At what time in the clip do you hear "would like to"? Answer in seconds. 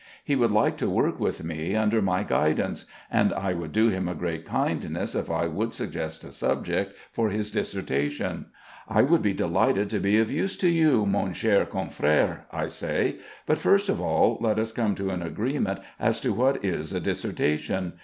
0.35-0.89